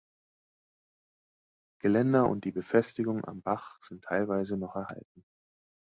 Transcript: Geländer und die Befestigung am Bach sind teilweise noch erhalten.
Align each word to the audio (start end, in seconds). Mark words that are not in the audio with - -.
Geländer 1.79 2.27
und 2.27 2.43
die 2.45 2.51
Befestigung 2.51 3.23
am 3.23 3.43
Bach 3.43 3.77
sind 3.83 4.03
teilweise 4.03 4.57
noch 4.57 4.75
erhalten. 4.75 5.23